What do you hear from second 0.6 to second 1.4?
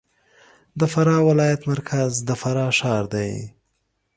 د فراه